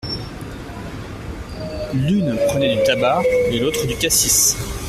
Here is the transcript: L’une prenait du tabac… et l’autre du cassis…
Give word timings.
L’une 1.93 2.35
prenait 2.47 2.75
du 2.75 2.81
tabac… 2.83 3.21
et 3.51 3.59
l’autre 3.59 3.85
du 3.85 3.95
cassis… 3.95 4.55